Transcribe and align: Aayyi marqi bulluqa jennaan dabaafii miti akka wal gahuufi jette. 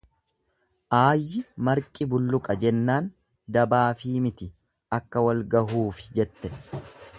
Aayyi 0.99 1.41
marqi 1.67 2.07
bulluqa 2.13 2.55
jennaan 2.63 3.11
dabaafii 3.59 4.15
miti 4.29 4.49
akka 5.01 5.27
wal 5.27 5.47
gahuufi 5.55 6.11
jette. 6.19 6.55